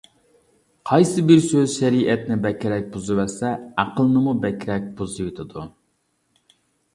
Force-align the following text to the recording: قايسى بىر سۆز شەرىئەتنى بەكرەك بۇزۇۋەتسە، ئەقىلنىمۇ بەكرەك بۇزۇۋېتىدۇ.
قايسى 0.91 1.23
بىر 1.31 1.41
سۆز 1.47 1.75
شەرىئەتنى 1.81 2.37
بەكرەك 2.45 2.87
بۇزۇۋەتسە، 2.95 3.53
ئەقىلنىمۇ 3.85 4.35
بەكرەك 4.47 4.89
بۇزۇۋېتىدۇ. 5.03 5.67